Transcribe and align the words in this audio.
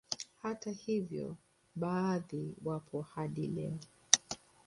Hata 0.41 0.71
hivyo 0.71 1.37
baadhi 1.75 2.55
wapo 2.65 3.01
hadi 3.01 3.47
leo 3.47 3.79